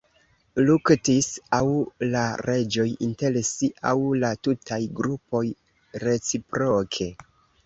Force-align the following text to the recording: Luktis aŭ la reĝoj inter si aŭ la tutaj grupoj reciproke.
Luktis 0.67 1.27
aŭ 1.57 1.67
la 2.15 2.23
reĝoj 2.47 2.85
inter 3.09 3.37
si 3.51 3.69
aŭ 3.91 3.93
la 4.25 4.33
tutaj 4.49 4.81
grupoj 5.03 5.45
reciproke. 6.09 7.11